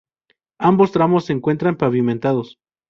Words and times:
Ambos 0.57 0.91
tramos 0.93 1.25
se 1.25 1.33
encuentran 1.33 1.77
pavimentados. 1.77 2.57